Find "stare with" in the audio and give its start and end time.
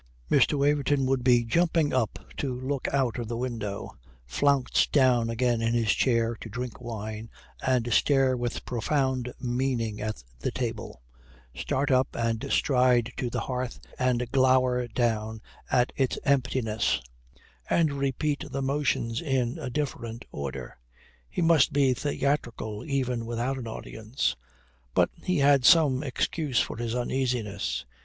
7.93-8.65